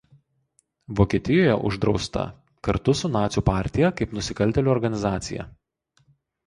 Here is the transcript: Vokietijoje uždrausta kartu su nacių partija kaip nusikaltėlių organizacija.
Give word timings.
Vokietijoje 0.99 1.57
uždrausta 1.69 2.25
kartu 2.69 2.97
su 3.03 3.13
nacių 3.19 3.45
partija 3.53 3.93
kaip 4.01 4.19
nusikaltėlių 4.21 4.77
organizacija. 4.79 5.49